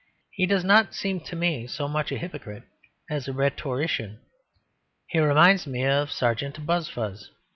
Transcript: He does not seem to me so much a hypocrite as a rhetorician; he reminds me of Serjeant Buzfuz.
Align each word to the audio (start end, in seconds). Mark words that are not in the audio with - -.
He 0.31 0.47
does 0.47 0.63
not 0.63 0.95
seem 0.95 1.19
to 1.25 1.35
me 1.35 1.67
so 1.67 1.87
much 1.87 2.11
a 2.11 2.17
hypocrite 2.17 2.63
as 3.07 3.27
a 3.27 3.33
rhetorician; 3.33 4.19
he 5.05 5.19
reminds 5.19 5.67
me 5.67 5.85
of 5.85 6.11
Serjeant 6.11 6.55
Buzfuz. 6.65 7.29